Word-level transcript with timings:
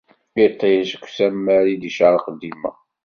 Iṭij 0.45 0.79
seg 0.89 1.03
usammar 1.05 1.63
i 1.67 1.75
d-icerreq 1.75 2.25
dima. 2.41 2.71